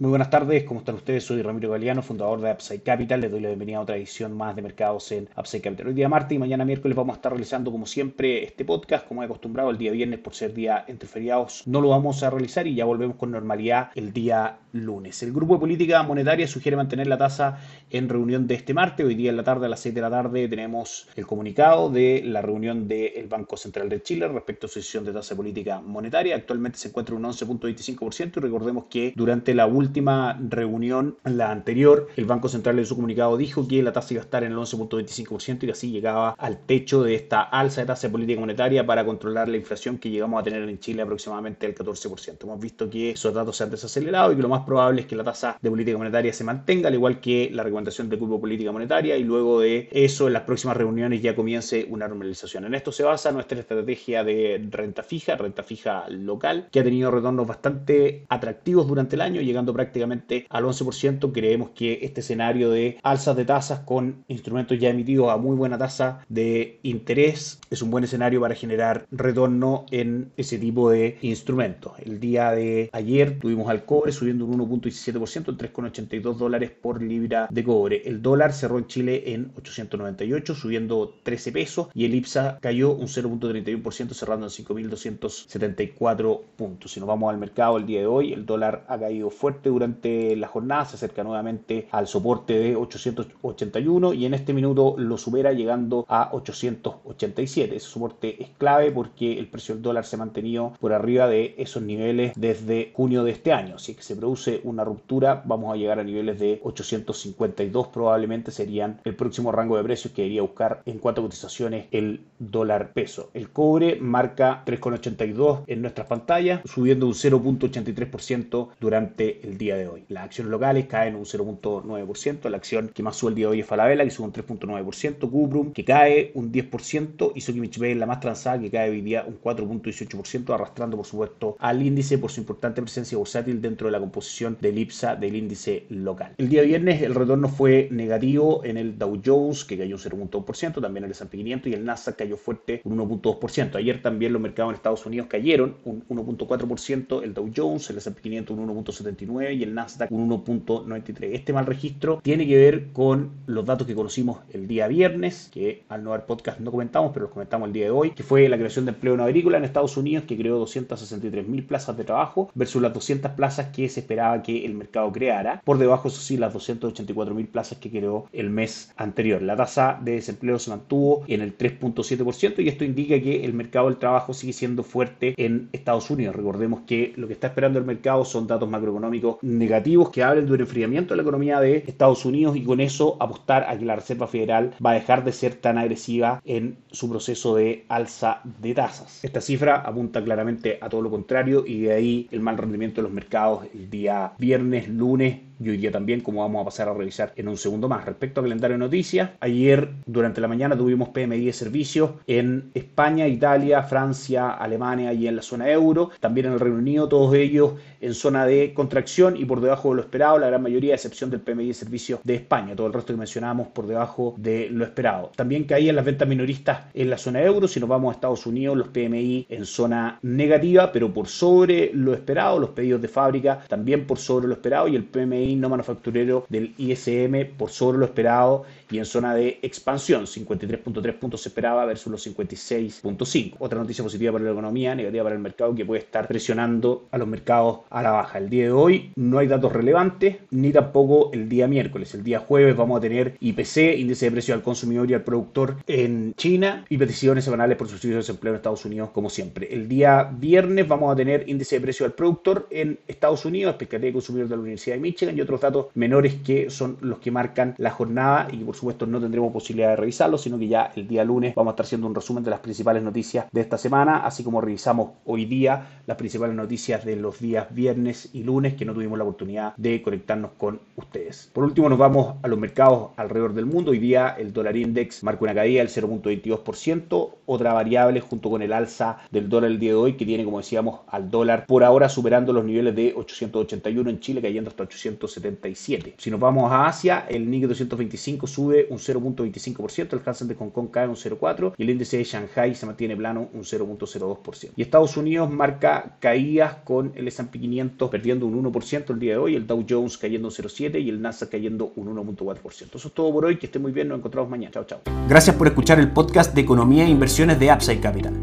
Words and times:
Muy 0.00 0.10
buenas 0.10 0.30
tardes, 0.30 0.62
¿cómo 0.62 0.78
están 0.78 0.94
ustedes? 0.94 1.24
Soy 1.24 1.42
Ramiro 1.42 1.72
Galeano, 1.72 2.02
fundador 2.02 2.40
de 2.40 2.52
Upside 2.52 2.82
Capital. 2.82 3.20
Les 3.20 3.32
doy 3.32 3.40
la 3.40 3.48
bienvenida 3.48 3.78
a 3.78 3.80
otra 3.80 3.96
edición 3.96 4.32
más 4.32 4.54
de 4.54 4.62
mercados 4.62 5.10
en 5.10 5.28
Upside 5.36 5.60
Capital. 5.60 5.88
Hoy 5.88 5.94
día 5.94 6.08
martes 6.08 6.36
y 6.36 6.38
mañana 6.38 6.64
miércoles 6.64 6.96
vamos 6.96 7.14
a 7.14 7.16
estar 7.16 7.32
realizando 7.32 7.72
como 7.72 7.84
siempre 7.84 8.44
este 8.44 8.64
podcast, 8.64 9.08
como 9.08 9.22
he 9.22 9.24
acostumbrado 9.24 9.70
el 9.70 9.76
día 9.76 9.90
viernes 9.90 10.20
por 10.20 10.36
ser 10.36 10.54
día 10.54 10.84
entre 10.86 11.08
feriados. 11.08 11.66
No 11.66 11.80
lo 11.80 11.88
vamos 11.88 12.22
a 12.22 12.30
realizar 12.30 12.68
y 12.68 12.76
ya 12.76 12.84
volvemos 12.84 13.16
con 13.16 13.32
normalidad 13.32 13.90
el 13.96 14.12
día 14.12 14.58
lunes. 14.70 15.20
El 15.24 15.32
Grupo 15.32 15.54
de 15.54 15.60
Política 15.60 16.00
Monetaria 16.04 16.46
sugiere 16.46 16.76
mantener 16.76 17.08
la 17.08 17.18
tasa 17.18 17.58
en 17.90 18.08
reunión 18.08 18.46
de 18.46 18.54
este 18.54 18.74
martes. 18.74 19.04
Hoy 19.04 19.16
día 19.16 19.30
en 19.30 19.36
la 19.36 19.42
tarde, 19.42 19.66
a 19.66 19.68
las 19.68 19.80
6 19.80 19.96
de 19.96 20.00
la 20.00 20.10
tarde, 20.10 20.46
tenemos 20.46 21.08
el 21.16 21.26
comunicado 21.26 21.90
de 21.90 22.22
la 22.24 22.40
reunión 22.40 22.86
del 22.86 23.26
Banco 23.26 23.56
Central 23.56 23.88
de 23.88 24.00
Chile 24.00 24.28
respecto 24.28 24.66
a 24.66 24.70
su 24.70 24.78
decisión 24.78 25.04
de 25.04 25.12
tasa 25.12 25.34
política 25.34 25.80
monetaria. 25.80 26.36
Actualmente 26.36 26.78
se 26.78 26.86
encuentra 26.86 27.16
en 27.16 27.24
un 27.24 27.32
11.25% 27.32 28.36
y 28.36 28.40
recordemos 28.40 28.84
que 28.88 29.12
durante 29.16 29.54
la 29.54 29.66
última 29.66 29.87
última 29.88 30.38
reunión, 30.48 31.16
la 31.24 31.50
anterior, 31.50 32.08
el 32.16 32.26
Banco 32.26 32.48
Central 32.48 32.78
en 32.78 32.86
su 32.86 32.94
comunicado 32.94 33.36
dijo 33.36 33.66
que 33.66 33.82
la 33.82 33.92
tasa 33.92 34.14
iba 34.14 34.22
a 34.22 34.24
estar 34.24 34.44
en 34.44 34.52
el 34.52 34.58
11.25% 34.58 35.64
y 35.64 35.70
así 35.70 35.90
llegaba 35.90 36.34
al 36.38 36.58
techo 36.58 37.02
de 37.02 37.14
esta 37.14 37.42
alza 37.42 37.80
de 37.80 37.86
tasa 37.86 38.08
de 38.08 38.12
política 38.12 38.38
monetaria 38.38 38.84
para 38.84 39.04
controlar 39.04 39.48
la 39.48 39.56
inflación 39.56 39.98
que 39.98 40.10
llegamos 40.10 40.40
a 40.40 40.44
tener 40.44 40.62
en 40.68 40.78
Chile 40.78 41.02
aproximadamente 41.02 41.66
el 41.66 41.74
14%. 41.74 42.36
Hemos 42.42 42.60
visto 42.60 42.90
que 42.90 43.10
esos 43.12 43.32
datos 43.32 43.56
se 43.56 43.64
han 43.64 43.70
desacelerado 43.70 44.32
y 44.32 44.36
que 44.36 44.42
lo 44.42 44.48
más 44.48 44.64
probable 44.64 45.00
es 45.00 45.06
que 45.06 45.16
la 45.16 45.24
tasa 45.24 45.58
de 45.60 45.70
política 45.70 45.96
monetaria 45.96 46.32
se 46.32 46.44
mantenga, 46.44 46.88
al 46.88 46.94
igual 46.94 47.20
que 47.20 47.50
la 47.52 47.62
recomendación 47.62 48.10
del 48.10 48.18
Grupo 48.18 48.40
Política 48.40 48.70
Monetaria 48.70 49.16
y 49.16 49.24
luego 49.24 49.60
de 49.60 49.88
eso 49.90 50.26
en 50.26 50.34
las 50.34 50.42
próximas 50.42 50.76
reuniones 50.76 51.22
ya 51.22 51.34
comience 51.34 51.86
una 51.88 52.06
normalización. 52.08 52.66
En 52.66 52.74
esto 52.74 52.92
se 52.92 53.04
basa 53.04 53.32
nuestra 53.32 53.58
estrategia 53.58 54.22
de 54.22 54.62
renta 54.70 55.02
fija, 55.02 55.36
renta 55.36 55.62
fija 55.62 56.04
local, 56.10 56.68
que 56.70 56.80
ha 56.80 56.84
tenido 56.84 57.10
retornos 57.10 57.46
bastante 57.46 58.26
atractivos 58.28 58.86
durante 58.86 59.16
el 59.16 59.22
año, 59.22 59.40
llegando 59.40 59.72
prácticamente 59.78 60.44
al 60.50 60.64
11%. 60.64 61.30
Creemos 61.32 61.70
que 61.70 62.00
este 62.02 62.20
escenario 62.20 62.70
de 62.70 62.98
alzas 63.04 63.36
de 63.36 63.44
tasas 63.44 63.80
con 63.80 64.24
instrumentos 64.26 64.76
ya 64.76 64.88
emitidos 64.90 65.30
a 65.30 65.36
muy 65.36 65.54
buena 65.54 65.78
tasa 65.78 66.24
de 66.28 66.80
interés 66.82 67.60
es 67.70 67.80
un 67.80 67.92
buen 67.92 68.02
escenario 68.02 68.40
para 68.40 68.56
generar 68.56 69.06
retorno 69.12 69.86
en 69.92 70.32
ese 70.36 70.58
tipo 70.58 70.90
de 70.90 71.18
instrumentos. 71.22 71.92
El 72.04 72.18
día 72.18 72.50
de 72.50 72.90
ayer 72.92 73.38
tuvimos 73.38 73.70
al 73.70 73.84
cobre 73.84 74.10
subiendo 74.10 74.46
un 74.46 74.58
1.17%, 74.58 75.48
en 75.48 75.58
3,82 75.58 76.36
dólares 76.36 76.70
por 76.70 77.00
libra 77.00 77.46
de 77.50 77.62
cobre. 77.62 78.02
El 78.04 78.20
dólar 78.20 78.52
cerró 78.52 78.78
en 78.78 78.88
Chile 78.88 79.22
en 79.32 79.52
898, 79.56 80.54
subiendo 80.56 81.14
13 81.22 81.52
pesos 81.52 81.88
y 81.94 82.04
el 82.04 82.16
IPSA 82.16 82.58
cayó 82.60 82.92
un 82.92 83.06
0.31% 83.06 84.12
cerrando 84.12 84.46
en 84.46 84.52
5.274 84.52 86.40
puntos. 86.56 86.92
Si 86.92 86.98
nos 86.98 87.08
vamos 87.08 87.30
al 87.30 87.38
mercado 87.38 87.76
el 87.76 87.86
día 87.86 88.00
de 88.00 88.06
hoy, 88.06 88.32
el 88.32 88.44
dólar 88.44 88.84
ha 88.88 88.98
caído 88.98 89.30
fuerte 89.30 89.67
durante 89.68 90.36
la 90.36 90.48
jornada, 90.48 90.84
se 90.84 90.96
acerca 90.96 91.24
nuevamente 91.24 91.88
al 91.90 92.06
soporte 92.06 92.58
de 92.58 92.76
881 92.76 94.12
y 94.14 94.26
en 94.26 94.34
este 94.34 94.52
minuto 94.52 94.94
lo 94.98 95.18
supera 95.18 95.52
llegando 95.52 96.04
a 96.08 96.30
887. 96.32 97.76
Ese 97.76 97.86
soporte 97.86 98.42
es 98.42 98.50
clave 98.58 98.90
porque 98.90 99.38
el 99.38 99.48
precio 99.48 99.74
del 99.74 99.82
dólar 99.82 100.04
se 100.04 100.16
ha 100.16 100.18
mantenido 100.18 100.72
por 100.80 100.92
arriba 100.92 101.26
de 101.26 101.54
esos 101.58 101.82
niveles 101.82 102.32
desde 102.36 102.92
junio 102.94 103.24
de 103.24 103.32
este 103.32 103.52
año. 103.52 103.78
Si 103.78 103.92
es 103.92 103.98
que 103.98 104.04
se 104.04 104.16
produce 104.16 104.60
una 104.64 104.84
ruptura, 104.84 105.42
vamos 105.44 105.72
a 105.72 105.76
llegar 105.76 105.98
a 105.98 106.04
niveles 106.04 106.38
de 106.38 106.60
852 106.62 107.88
probablemente 107.88 108.50
serían 108.50 109.00
el 109.04 109.14
próximo 109.14 109.52
rango 109.52 109.76
de 109.76 109.84
precios 109.84 110.12
que 110.12 110.22
debería 110.22 110.42
buscar 110.42 110.82
en 110.86 110.98
cuanto 110.98 111.20
a 111.20 111.24
cotizaciones 111.24 111.86
el 111.90 112.22
dólar 112.38 112.92
peso. 112.92 113.30
El 113.34 113.50
cobre 113.50 113.96
marca 114.00 114.62
3,82 114.66 115.64
en 115.66 115.82
nuestras 115.82 116.06
pantallas, 116.06 116.60
subiendo 116.64 117.06
un 117.06 117.14
0.83% 117.14 118.68
durante 118.80 119.40
el 119.46 119.57
día 119.58 119.76
de 119.76 119.88
hoy. 119.88 120.04
Las 120.08 120.24
acciones 120.24 120.50
locales 120.50 120.86
caen 120.86 121.16
un 121.16 121.24
0.9%, 121.24 122.48
la 122.48 122.56
acción 122.56 122.88
que 122.94 123.02
más 123.02 123.16
sube 123.16 123.30
el 123.30 123.34
día 123.34 123.46
de 123.46 123.52
hoy 123.52 123.60
es 123.60 123.66
Falabella, 123.66 124.04
que 124.04 124.10
sube 124.10 124.26
un 124.26 124.32
3.9%, 124.32 125.30
Cuprum, 125.30 125.72
que 125.72 125.84
cae 125.84 126.30
un 126.34 126.52
10%, 126.52 127.32
y 127.34 127.40
Sokimich 127.40 127.78
Bay, 127.78 127.94
la 127.94 128.06
más 128.06 128.20
transada, 128.20 128.58
que 128.58 128.70
cae 128.70 128.90
hoy 128.90 129.00
día 129.00 129.24
un 129.26 129.40
4.18%, 129.40 130.54
arrastrando 130.54 130.96
por 130.96 131.06
supuesto 131.06 131.56
al 131.58 131.82
índice 131.82 132.18
por 132.18 132.30
su 132.30 132.40
importante 132.40 132.80
presencia 132.80 133.18
bursátil 133.18 133.60
dentro 133.60 133.88
de 133.88 133.92
la 133.92 134.00
composición 134.00 134.56
del 134.60 134.78
IPSA 134.78 135.16
del 135.16 135.36
índice 135.36 135.84
local. 135.90 136.34
El 136.38 136.48
día 136.48 136.62
viernes 136.62 137.02
el 137.02 137.14
retorno 137.14 137.48
fue 137.48 137.88
negativo 137.90 138.64
en 138.64 138.76
el 138.76 138.98
Dow 138.98 139.20
Jones, 139.24 139.64
que 139.64 139.76
cayó 139.76 139.96
un 139.96 140.30
0.2%, 140.30 140.80
también 140.80 141.04
el 141.04 141.10
S&P 141.10 141.36
500 141.36 141.70
y 141.70 141.74
el 141.74 141.84
Nasdaq 141.84 142.16
cayó 142.16 142.36
fuerte 142.36 142.80
un 142.84 142.98
1.2%. 142.98 143.76
Ayer 143.76 144.02
también 144.02 144.32
los 144.32 144.42
mercados 144.42 144.70
en 144.70 144.76
Estados 144.76 145.04
Unidos 145.06 145.26
cayeron 145.28 145.76
un 145.84 146.04
1.4%, 146.08 147.22
el 147.22 147.34
Dow 147.34 147.50
Jones, 147.54 147.90
el 147.90 147.98
S&P 147.98 148.20
500 148.20 148.56
un 148.56 148.68
1.79%, 148.68 149.47
y 149.52 149.62
el 149.62 149.74
Nasdaq 149.74 150.10
un 150.10 150.28
1.93. 150.30 151.30
Este 151.32 151.52
mal 151.52 151.66
registro 151.66 152.20
tiene 152.22 152.46
que 152.46 152.56
ver 152.56 152.88
con 152.92 153.30
los 153.46 153.64
datos 153.64 153.86
que 153.86 153.94
conocimos 153.94 154.38
el 154.52 154.66
día 154.66 154.88
viernes, 154.88 155.50
que 155.52 155.84
al 155.88 156.04
no 156.04 156.12
haber 156.12 156.26
podcast 156.26 156.60
no 156.60 156.70
comentamos, 156.70 157.12
pero 157.12 157.24
los 157.24 157.32
comentamos 157.32 157.68
el 157.68 157.72
día 157.72 157.84
de 157.84 157.90
hoy, 157.90 158.10
que 158.10 158.22
fue 158.22 158.48
la 158.48 158.56
creación 158.56 158.84
de 158.84 158.92
empleo 158.92 159.16
no 159.16 159.24
agrícola 159.24 159.58
en 159.58 159.64
Estados 159.64 159.96
Unidos, 159.96 160.24
que 160.26 160.36
creó 160.36 160.58
263 160.58 161.46
mil 161.46 161.64
plazas 161.64 161.96
de 161.96 162.04
trabajo 162.04 162.50
versus 162.54 162.82
las 162.82 162.92
200 162.94 163.32
plazas 163.32 163.68
que 163.68 163.88
se 163.88 164.00
esperaba 164.00 164.42
que 164.42 164.64
el 164.64 164.74
mercado 164.74 165.10
creara. 165.12 165.60
Por 165.64 165.78
debajo, 165.78 166.08
eso 166.08 166.20
sí, 166.20 166.36
las 166.36 166.52
284 166.52 167.34
mil 167.34 167.46
plazas 167.48 167.78
que 167.78 167.90
creó 167.90 168.26
el 168.32 168.50
mes 168.50 168.92
anterior. 168.96 169.42
La 169.42 169.56
tasa 169.56 169.98
de 170.02 170.12
desempleo 170.12 170.58
se 170.58 170.70
mantuvo 170.70 171.24
en 171.26 171.40
el 171.40 171.56
3.7% 171.56 172.62
y 172.62 172.68
esto 172.68 172.84
indica 172.84 173.20
que 173.20 173.44
el 173.44 173.52
mercado 173.52 173.86
del 173.86 173.98
trabajo 173.98 174.34
sigue 174.34 174.52
siendo 174.52 174.82
fuerte 174.82 175.34
en 175.36 175.68
Estados 175.72 176.10
Unidos. 176.10 176.34
Recordemos 176.34 176.80
que 176.86 177.12
lo 177.16 177.26
que 177.26 177.32
está 177.32 177.48
esperando 177.48 177.78
el 177.78 177.84
mercado 177.84 178.24
son 178.24 178.46
datos 178.46 178.68
macroeconómicos 178.68 179.27
negativos 179.42 180.10
que 180.10 180.22
hablen 180.22 180.46
de 180.46 180.52
un 180.52 180.60
enfriamiento 180.60 181.12
de 181.12 181.16
la 181.16 181.22
economía 181.22 181.60
de 181.60 181.84
Estados 181.86 182.24
Unidos 182.24 182.56
y 182.56 182.64
con 182.64 182.80
eso 182.80 183.16
apostar 183.20 183.66
a 183.68 183.78
que 183.78 183.84
la 183.84 183.96
Reserva 183.96 184.26
Federal 184.26 184.74
va 184.84 184.92
a 184.92 184.94
dejar 184.94 185.24
de 185.24 185.32
ser 185.32 185.54
tan 185.54 185.76
agresiva 185.76 186.40
en 186.44 186.78
su 186.90 187.10
proceso 187.10 187.54
de 187.54 187.84
alza 187.88 188.40
de 188.44 188.74
tasas. 188.74 189.24
Esta 189.24 189.40
cifra 189.40 189.76
apunta 189.76 190.22
claramente 190.22 190.78
a 190.80 190.88
todo 190.88 191.02
lo 191.02 191.10
contrario 191.10 191.64
y 191.66 191.82
de 191.82 191.92
ahí 191.92 192.28
el 192.30 192.40
mal 192.40 192.56
rendimiento 192.56 193.00
de 193.00 193.08
los 193.08 193.12
mercados 193.12 193.66
el 193.74 193.90
día 193.90 194.32
viernes, 194.38 194.88
lunes 194.88 195.47
y 195.60 195.68
hoy 195.68 195.76
día 195.76 195.90
también, 195.90 196.20
como 196.20 196.42
vamos 196.42 196.62
a 196.62 196.64
pasar 196.66 196.88
a 196.88 196.94
revisar 196.94 197.32
en 197.36 197.48
un 197.48 197.56
segundo 197.56 197.88
más. 197.88 198.04
Respecto 198.04 198.40
al 198.40 198.46
calendario 198.46 198.76
de 198.76 198.80
noticias, 198.80 199.30
ayer 199.40 199.90
durante 200.06 200.40
la 200.40 200.48
mañana 200.48 200.76
tuvimos 200.76 201.10
PMI 201.10 201.46
de 201.46 201.52
servicios 201.52 202.10
en 202.26 202.70
España, 202.74 203.26
Italia, 203.26 203.82
Francia, 203.82 204.50
Alemania 204.50 205.12
y 205.12 205.26
en 205.26 205.36
la 205.36 205.42
zona 205.42 205.70
euro, 205.70 206.10
también 206.20 206.46
en 206.46 206.52
el 206.52 206.60
Reino 206.60 206.78
Unido, 206.78 207.08
todos 207.08 207.34
ellos 207.34 207.72
en 208.00 208.14
zona 208.14 208.46
de 208.46 208.72
contracción 208.74 209.36
y 209.36 209.44
por 209.44 209.60
debajo 209.60 209.90
de 209.90 209.96
lo 209.96 210.02
esperado, 210.02 210.38
la 210.38 210.48
gran 210.48 210.62
mayoría, 210.62 210.92
a 210.92 210.96
excepción 210.96 211.30
del 211.30 211.40
PMI 211.40 211.68
de 211.68 211.74
servicios 211.74 212.20
de 212.22 212.34
España, 212.34 212.76
todo 212.76 212.86
el 212.86 212.92
resto 212.92 213.12
que 213.12 213.18
mencionamos 213.18 213.68
por 213.68 213.86
debajo 213.86 214.34
de 214.36 214.68
lo 214.70 214.84
esperado. 214.84 215.32
También 215.34 215.64
caían 215.64 215.96
las 215.96 216.04
ventas 216.04 216.28
minoristas 216.28 216.82
en 216.94 217.10
la 217.10 217.18
zona 217.18 217.42
euro, 217.42 217.66
si 217.66 217.80
nos 217.80 217.88
vamos 217.88 218.10
a 218.10 218.14
Estados 218.14 218.46
Unidos, 218.46 218.76
los 218.76 218.88
PMI 218.88 219.46
en 219.48 219.66
zona 219.66 220.18
negativa, 220.22 220.92
pero 220.92 221.12
por 221.12 221.28
sobre 221.28 221.90
lo 221.92 222.14
esperado, 222.14 222.58
los 222.58 222.70
pedidos 222.70 223.02
de 223.02 223.08
fábrica 223.08 223.64
también 223.68 224.06
por 224.06 224.18
sobre 224.18 224.46
lo 224.46 224.54
esperado 224.54 224.88
y 224.88 224.96
el 224.96 225.04
PMI 225.04 225.47
no 225.56 225.68
manufacturero 225.68 226.46
del 226.48 226.74
ISM 226.78 227.56
por 227.56 227.70
sobre 227.70 227.98
lo 227.98 228.04
esperado 228.04 228.64
y 228.90 228.98
en 228.98 229.04
zona 229.04 229.34
de 229.34 229.58
expansión, 229.62 230.24
53.3 230.24 231.14
puntos 231.14 231.42
se 231.42 231.50
esperaba 231.50 231.84
versus 231.84 232.10
los 232.10 232.26
56.5. 232.26 233.56
Otra 233.58 233.78
noticia 233.78 234.02
positiva 234.02 234.32
para 234.32 234.44
la 234.44 234.52
economía, 234.52 234.94
negativa 234.94 235.24
para 235.24 235.36
el 235.36 235.42
mercado 235.42 235.74
que 235.74 235.84
puede 235.84 236.02
estar 236.02 236.26
presionando 236.26 237.08
a 237.10 237.18
los 237.18 237.28
mercados 237.28 237.80
a 237.90 238.02
la 238.02 238.12
baja. 238.12 238.38
El 238.38 238.48
día 238.48 238.64
de 238.64 238.72
hoy 238.72 239.12
no 239.16 239.38
hay 239.38 239.46
datos 239.46 239.72
relevantes, 239.72 240.36
ni 240.50 240.72
tampoco 240.72 241.30
el 241.32 241.48
día 241.48 241.68
miércoles. 241.68 242.14
El 242.14 242.24
día 242.24 242.40
jueves 242.40 242.76
vamos 242.76 242.98
a 242.98 243.00
tener 243.00 243.36
IPC, 243.40 243.98
índice 243.98 244.26
de 244.26 244.32
precio 244.32 244.54
al 244.54 244.62
consumidor 244.62 245.10
y 245.10 245.14
al 245.14 245.22
productor 245.22 245.76
en 245.86 246.34
China 246.34 246.84
y 246.88 246.96
peticiones 246.96 247.44
semanales 247.44 247.76
por 247.76 247.88
subsidios 247.88 248.16
de 248.16 248.20
desempleo 248.20 248.52
en 248.52 248.56
Estados 248.56 248.84
Unidos 248.84 249.10
como 249.10 249.30
siempre. 249.30 249.68
El 249.70 249.88
día 249.88 250.24
viernes 250.24 250.88
vamos 250.88 251.12
a 251.12 251.16
tener 251.16 251.48
índice 251.48 251.76
de 251.76 251.80
precio 251.80 252.06
al 252.06 252.12
productor 252.12 252.66
en 252.70 252.98
Estados 253.06 253.44
Unidos, 253.44 253.72
expectativa 253.72 254.06
de 254.06 254.12
consumidor 254.12 254.48
de 254.48 254.56
la 254.56 254.62
Universidad 254.62 254.96
de 254.96 255.00
Michigan 255.00 255.36
y 255.38 255.40
otros 255.40 255.60
datos 255.60 255.86
menores 255.94 256.34
que 256.44 256.68
son 256.70 256.98
los 257.00 257.18
que 257.18 257.30
marcan 257.30 257.74
la 257.78 257.90
jornada 257.90 258.48
y 258.50 258.56
por 258.58 258.74
supuesto 258.74 259.06
no 259.06 259.20
tendremos 259.20 259.52
posibilidad 259.52 259.90
de 259.90 259.96
revisarlo, 259.96 260.36
sino 260.36 260.58
que 260.58 260.68
ya 260.68 260.92
el 260.96 261.06
día 261.06 261.24
lunes 261.24 261.54
vamos 261.54 261.72
a 261.72 261.74
estar 261.74 261.86
haciendo 261.86 262.06
un 262.06 262.14
resumen 262.14 262.44
de 262.44 262.50
las 262.50 262.60
principales 262.60 263.02
noticias 263.02 263.46
de 263.52 263.60
esta 263.60 263.78
semana, 263.78 264.26
así 264.26 264.42
como 264.42 264.60
revisamos 264.60 265.10
hoy 265.24 265.44
día 265.44 266.00
las 266.06 266.16
principales 266.16 266.56
noticias 266.56 267.04
de 267.04 267.16
los 267.16 267.38
días 267.38 267.66
viernes 267.70 268.30
y 268.32 268.42
lunes 268.42 268.74
que 268.74 268.84
no 268.84 268.94
tuvimos 268.94 269.16
la 269.16 269.24
oportunidad 269.24 269.74
de 269.76 270.02
conectarnos 270.02 270.52
con 270.58 270.80
ustedes. 270.96 271.50
Por 271.52 271.64
último 271.64 271.88
nos 271.88 271.98
vamos 271.98 272.34
a 272.42 272.48
los 272.48 272.58
mercados 272.58 273.10
alrededor 273.16 273.54
del 273.54 273.66
mundo. 273.66 273.92
Hoy 273.92 273.98
día 273.98 274.34
el 274.38 274.52
dólar 274.52 274.76
index 274.76 275.22
marca 275.22 275.44
una 275.44 275.54
caída 275.54 275.80
del 275.80 275.88
0.22%, 275.88 277.30
otra 277.46 277.72
variable 277.72 278.20
junto 278.20 278.50
con 278.50 278.62
el 278.62 278.72
alza 278.72 279.18
del 279.30 279.48
dólar 279.48 279.70
el 279.70 279.78
día 279.78 279.90
de 279.90 279.96
hoy 279.96 280.14
que 280.14 280.26
tiene 280.26 280.44
como 280.44 280.58
decíamos 280.58 281.00
al 281.08 281.30
dólar 281.30 281.66
por 281.66 281.84
ahora 281.84 282.08
superando 282.08 282.52
los 282.52 282.64
niveles 282.64 282.94
de 282.96 283.14
881 283.16 284.10
en 284.10 284.20
Chile 284.20 284.42
cayendo 284.42 284.70
hasta 284.70 284.82
800 284.82 285.27
0.77. 285.28 286.14
Si 286.16 286.30
nos 286.30 286.40
vamos 286.40 286.70
a 286.70 286.86
Asia, 286.86 287.26
el 287.28 287.48
Nikkei 287.50 287.68
225 287.68 288.46
sube 288.46 288.86
un 288.90 288.98
0.25%, 288.98 290.12
el 290.14 290.22
Hansen 290.24 290.48
de 290.48 290.54
Hong 290.54 290.70
Kong 290.70 290.88
cae 290.90 291.08
un 291.08 291.16
0.4% 291.16 291.74
y 291.76 291.82
el 291.82 291.90
índice 291.90 292.18
de 292.18 292.24
Shanghai 292.24 292.74
se 292.74 292.86
mantiene 292.86 293.16
plano 293.16 293.48
un 293.52 293.62
0.02%. 293.62 294.70
Y 294.76 294.82
Estados 294.82 295.16
Unidos 295.16 295.50
marca 295.50 296.16
caídas 296.20 296.76
con 296.84 297.12
el 297.14 297.28
S&P 297.28 297.58
500 297.58 298.10
perdiendo 298.10 298.46
un 298.46 298.62
1% 298.62 299.10
el 299.10 299.18
día 299.18 299.32
de 299.32 299.38
hoy, 299.38 299.56
el 299.56 299.66
Dow 299.66 299.84
Jones 299.88 300.18
cayendo 300.18 300.48
un 300.48 300.54
0.7% 300.54 301.02
y 301.02 301.08
el 301.08 301.20
Nasdaq 301.20 301.50
cayendo 301.50 301.92
un 301.96 302.14
1.4%. 302.16 302.94
Eso 302.94 303.08
es 303.08 303.14
todo 303.14 303.32
por 303.32 303.44
hoy, 303.44 303.56
que 303.56 303.66
esté 303.66 303.78
muy 303.78 303.92
bien, 303.92 304.08
nos 304.08 304.18
encontramos 304.18 304.50
mañana. 304.50 304.72
Chao, 304.72 304.84
chao. 304.84 305.00
Gracias 305.28 305.56
por 305.56 305.66
escuchar 305.66 305.98
el 305.98 306.10
podcast 306.10 306.54
de 306.54 306.60
Economía 306.60 307.04
e 307.04 307.08
Inversiones 307.08 307.58
de 307.58 307.72
Upside 307.72 308.00
Capital. 308.00 308.34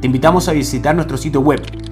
Te 0.00 0.06
invitamos 0.06 0.48
a 0.48 0.52
visitar 0.52 0.94
nuestro 0.94 1.16
sitio 1.16 1.40
web 1.40 1.60